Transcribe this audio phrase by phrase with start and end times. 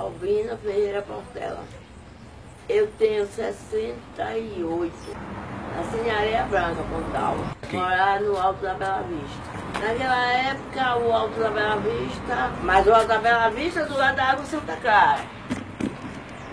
[0.00, 1.60] Alvina Ferreira Portela.
[2.66, 4.92] Eu tenho 68.
[5.76, 7.36] Nasci em Areia Branca, Pontal.
[7.70, 9.86] Morar no Alto da Bela Vista.
[9.86, 14.16] Naquela época, o Alto da Bela Vista, mas o Alto da Bela Vista do lado
[14.16, 15.20] da Água Santa Clara.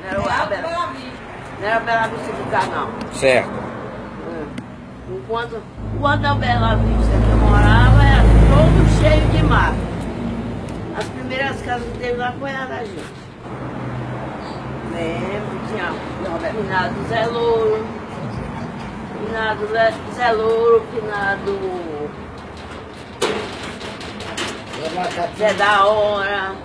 [0.01, 1.17] Não era o Alto da Bela Vista.
[1.61, 3.13] Não era Bela Vista cá, não.
[3.13, 3.49] Certo.
[3.49, 5.13] É.
[5.13, 5.63] Enquanto
[6.01, 9.77] o Alto da Bela Vista que eu morava era todo cheio de mato.
[10.97, 13.26] As primeiras casas que teve lá foi a da gente.
[14.97, 17.85] Lembro, tinha o finado Zé Louro,
[19.27, 21.59] finado Zé, Zé Louro, finado
[25.37, 26.55] Zé da Hora.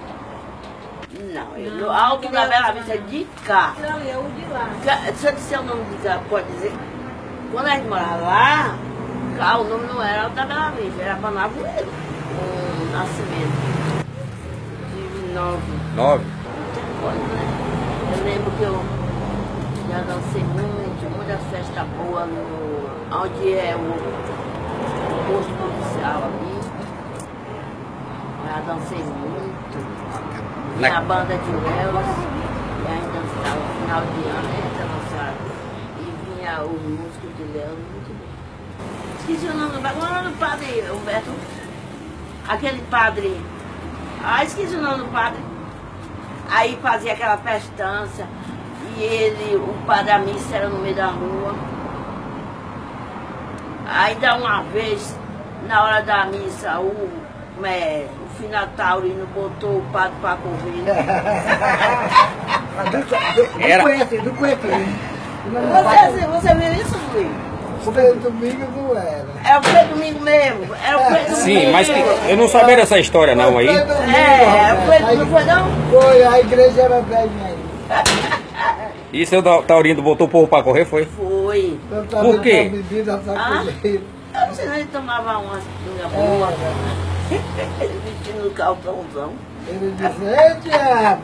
[1.20, 3.74] Não, ele, o Alto da Bela Vista é de cá.
[3.78, 4.70] Não, eu de lá.
[5.14, 6.72] Se eu disser o nome de cá, pode dizer.
[7.52, 8.78] Quando a gente morava lá,
[9.36, 11.88] cá o nome não era Alto da Bela Vista, era Panavoeiro.
[12.40, 13.72] Um nascimento.
[14.94, 15.62] De nove.
[15.94, 16.24] Nove.
[16.24, 17.61] Muita coisa, né?
[18.62, 18.80] Que eu
[19.90, 26.60] já dancei muito, muitas festas boas no, onde é o, o posto policial ali.
[28.46, 29.78] Já dancei muito.
[30.80, 32.06] Na- banda de Léus,
[32.78, 35.42] e ainda no final de ano, ainda dançava.
[35.98, 38.28] E vinha os músicos de Léus, muito bem.
[39.18, 41.30] Esqueci o nome do padre, qual o nome do padre, Humberto?
[42.48, 43.40] Aquele padre.
[44.22, 45.40] Ah, esqueci o nome do padre.
[46.48, 48.28] Aí fazia aquela festança.
[48.96, 51.54] E ele, o padre da missa era no meio da rua.
[53.88, 55.16] Ainda uma vez,
[55.68, 57.10] na hora da missa, o,
[57.64, 60.84] é, o final taurino botou o padre para correr.
[62.82, 64.68] Do Era- coentro, do coentro.
[64.70, 67.28] Você, você viu isso, Luiz?
[67.84, 69.26] Foi domingo não era.
[69.44, 70.74] É o Foi Domingo mesmo.
[70.86, 71.36] Era o Domingo.
[71.36, 73.66] Sim, mas que- eu não sabia dessa história não aí.
[73.66, 74.84] Foi domingo, É, rapaz.
[74.86, 75.66] foi, Aí não foi não?
[75.90, 77.58] Foi, a igreja era velhinha aí.
[79.12, 81.04] E seu Taurino botou o povo pra correr, foi?
[81.04, 81.78] Foi.
[81.90, 82.70] Eu tava Por quê?
[82.70, 83.64] bebida Ah?
[83.84, 86.48] Eu não sei se ele tomava uma pinga É, boa.
[87.80, 89.32] Ele vestindo o calçãozão.
[89.68, 91.22] ele disse, ei diabo,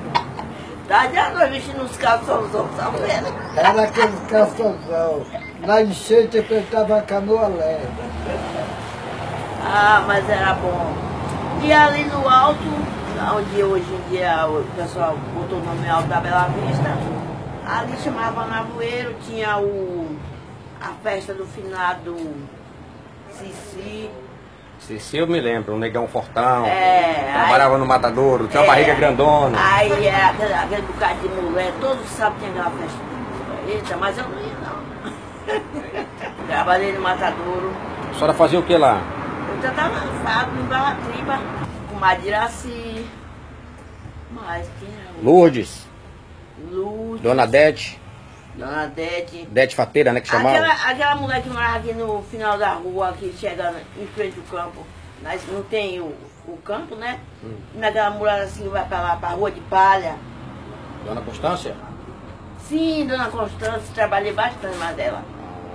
[0.86, 3.34] Tá de noite vestindo os calçãozão, tá vendo?
[3.56, 5.22] era aquele calçãozão.
[5.66, 7.86] Na enchente eu apertava a canoa leve.
[9.64, 10.92] Ah, mas era bom.
[11.62, 12.60] E ali no alto,
[13.36, 16.88] onde hoje em dia o pessoal botou o nome Alto da Bela Vista,
[17.68, 20.16] ali chamava Navoeiro, tinha o,
[20.80, 22.16] a festa do finado
[23.32, 24.10] Cici.
[24.98, 26.64] Se eu me lembro, um negão fortão.
[26.64, 28.68] É, Trabalhava no matadouro, tinha uma É.
[28.68, 29.58] barriga grandona.
[29.60, 32.98] Aí era aquele, aquele bocado de mulher, todo sábado tinha aquela festa.
[33.68, 34.78] Eita, mas eu não ia não.
[36.46, 37.72] Trabalhei no Matadouro.
[38.10, 39.00] A senhora fazia o que lá?
[39.54, 41.38] Eu já estava lançado em Barratriba,
[41.90, 43.06] com Madiraci.
[44.30, 45.10] Mas quem era?
[45.20, 45.86] o- Lourdes,
[46.70, 48.00] Luz, Dona Dete,
[48.58, 49.46] Dona Dete.
[49.50, 50.56] Dete Fateira, né, que chamava?
[50.56, 54.58] Aquela, aquela mulher que morava aqui no final da rua, que chega em frente ao
[54.58, 54.84] campo.
[55.22, 56.14] Nós não tem o,
[56.46, 57.20] o campo, né?
[57.44, 57.56] Hum.
[57.74, 60.16] Naquela mulher assim que vai pra lá, pra rua de palha.
[61.04, 61.74] Dona Constância?
[62.68, 65.22] Sim, dona Constância, trabalhei bastante mais dela.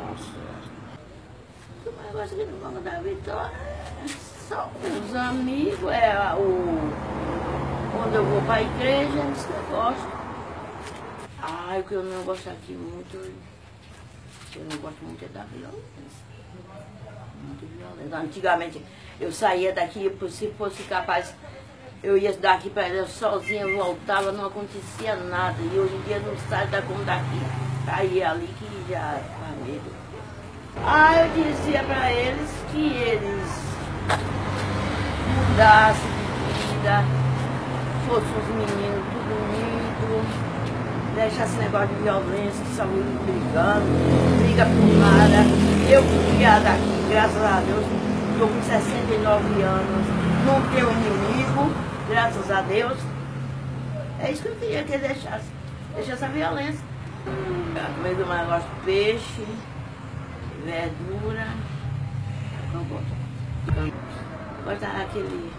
[0.09, 0.29] Nossa.
[1.85, 3.51] O negócio aqui no Banco da Vitória
[4.03, 4.07] é
[4.47, 6.93] só os amigos, é o.
[7.95, 10.12] Quando eu vou pra igreja, é isso que eu gosto.
[11.65, 15.79] Ai, o que eu não gosto aqui muito, eu não gosto muito é da violência.
[17.41, 18.17] Muito violência.
[18.17, 18.81] Antigamente
[19.17, 21.33] eu saía daqui, se fosse capaz,
[22.03, 25.55] eu ia daqui para ela sozinha, voltava, não acontecia nada.
[25.61, 27.39] E hoje em dia não sai da como daqui.
[27.85, 29.89] Tá aí ali que já faz medo.
[30.85, 33.63] Ah, eu dizia para eles que eles
[35.49, 37.03] mudassem de vida,
[38.05, 40.52] fossem os meninos tudo unido,
[41.15, 43.85] deixasse esse negócio de violência, de saúde brigando,
[44.41, 45.43] briga por nada.
[45.89, 47.85] Eu fui criada aqui, graças a Deus,
[48.31, 50.07] estou com 69 anos,
[50.45, 51.71] não tenho inimigo,
[52.09, 52.97] graças a Deus.
[54.19, 55.45] É isso que eu queria que ele deixasse,
[55.95, 56.93] deixasse a violência.
[57.95, 59.47] Comendo mais gosto de peixe,
[60.65, 61.47] verdura.
[62.73, 63.23] Eu gosto.
[63.77, 63.93] Eu
[64.65, 65.51] gosto daquele.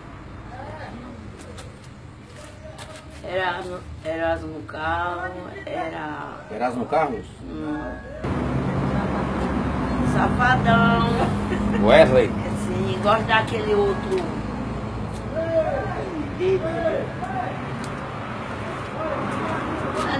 [3.22, 5.32] Era, era no carro,
[5.64, 7.24] era Erasmo Carlos?
[7.48, 7.90] hum,
[10.12, 11.08] safadão.
[11.82, 12.26] Wesley?
[12.26, 14.16] Assim, gosto daquele outro.
[16.38, 16.60] Dele.
[19.96, 20.18] Não é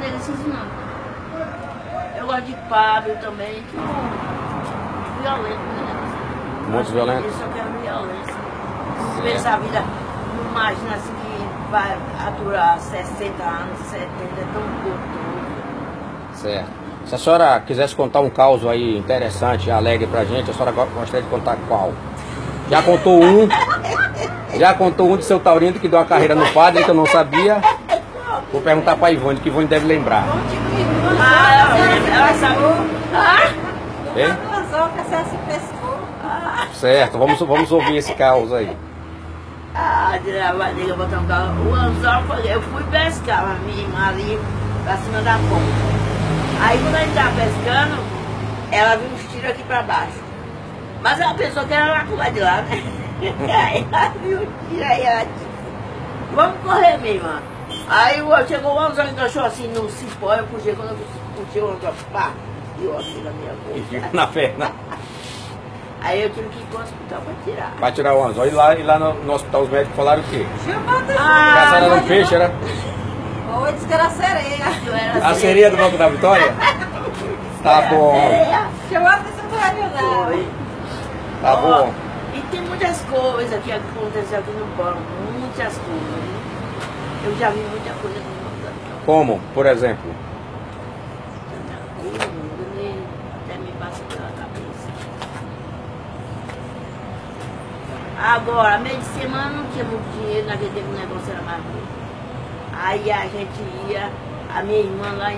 [0.48, 2.18] não.
[2.18, 6.70] Eu gosto de Pablo também, que é violento, né?
[6.70, 7.28] Muito violento?
[7.28, 8.34] Isso eu quero violência.
[9.22, 9.82] Ver essa vida,
[10.36, 11.23] não imagina assim
[11.74, 11.96] vai
[12.28, 14.98] aturar 60 anos, 70, é tão gostoso.
[16.34, 16.70] Certo.
[17.06, 20.86] Se a senhora quisesse contar um caos aí interessante, alegre pra gente, a senhora go-
[20.94, 21.92] gostaria de contar qual?
[22.70, 23.48] Já contou um?
[24.56, 27.06] Já contou um de seu Taurino que deu uma carreira no padre que eu não
[27.06, 27.60] sabia?
[28.52, 30.24] Vou perguntar pra Ivone, que Ivone deve lembrar.
[31.20, 31.76] Ah,
[32.14, 32.60] ela, sabe.
[34.16, 34.32] Hein?
[36.72, 38.74] Certo, vamos, vamos ouvir esse caos aí.
[39.74, 41.68] Ah, a nega botar um carro.
[41.68, 44.38] O anzol, foi- eu fui pescar, a minha irmã ali,
[44.84, 45.94] pra cima da ponte.
[46.62, 48.02] Aí quando a gente tava pescando,
[48.70, 50.22] ela viu uns tiros aqui pra baixo.
[51.02, 52.82] Mas ela pensou que era lá pro lado de lá, né?
[53.52, 55.46] Aí ela viu os tiros aí, ela disse,
[56.34, 57.42] vamos correr, minha irmã.
[57.88, 60.98] Aí chegou o anzol, encaixou assim no cipó, eu puxei, quando eu
[61.36, 62.30] puxei o anzol, pá,
[62.78, 64.10] deu assim na minha boca.
[64.12, 64.70] Na perna.
[66.04, 67.72] Aí eu tive que ir pro hospital pra tirar.
[67.78, 68.46] Pra tirar o anzol.
[68.46, 70.46] E lá, e lá no, no hospital os médicos falaram o quê?
[70.66, 72.52] Chamada Que a senhora era um peixe, era
[73.62, 74.64] Oi, disse que era sereia.
[75.16, 76.54] Era a sereia do Banco da Vitória?
[77.64, 80.24] Tá bom, É, Chamou a atenção do rádio não.
[80.26, 80.46] foi.
[81.40, 81.94] tá bom.
[82.34, 85.00] E tem muitas coisas que acontecem aqui no banco,
[85.40, 86.24] muitas coisas.
[87.24, 88.24] Eu já vi muita coisa no
[88.62, 89.06] banco.
[89.06, 90.10] Como, por exemplo?
[91.50, 92.30] Tanta coisa,
[92.76, 92.98] nem
[93.48, 94.28] até me passa pela
[98.24, 101.84] Agora, meio de semana não tinha muito dinheiro, naquele tempo o negócio era mais ruim.
[102.72, 103.60] Aí a gente
[103.90, 104.10] ia,
[104.48, 105.30] a minha irmã lá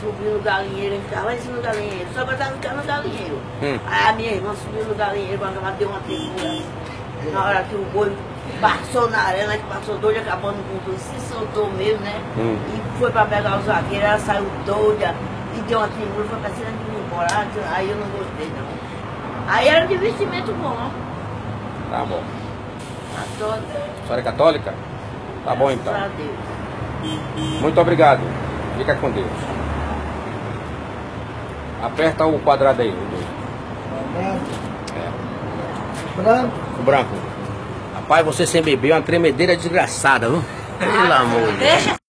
[0.00, 2.52] subiu no galinheiro, a gente ficava lá em cima do galinheiro, só que eu tava
[2.52, 3.38] ficando no galinheiro.
[3.60, 3.78] Hum.
[3.88, 6.62] Aí a minha irmã subiu no galinheiro, quando ela deu uma tremura.
[7.32, 8.16] Na hora que o boi
[8.60, 12.20] passou na arena, que passou doida, acabando com tudo, se soltou mesmo, né?
[12.38, 12.56] Hum.
[12.72, 15.12] E foi pra pegar os vaqueiros, ela saiu doida
[15.58, 17.46] e deu uma tremura, foi pra cima de mim embora.
[17.74, 19.52] Aí eu não gostei não.
[19.52, 20.88] Aí era um investimento bom,
[21.92, 22.22] Tá bom.
[23.18, 23.56] a toda.
[23.56, 24.74] A senhora é católica?
[25.44, 25.92] Tá bom então.
[25.92, 27.60] Graças a Deus.
[27.60, 28.20] Muito obrigado.
[28.78, 29.26] Fica com Deus.
[31.82, 33.26] Aperta o quadrado aí, o dois.
[34.96, 36.22] É.
[36.22, 36.54] Branco.
[36.78, 37.14] O branco.
[37.94, 40.42] Rapaz, você sem beber é uma tremedeira desgraçada, viu?
[40.78, 42.01] Pelo amor de Deus.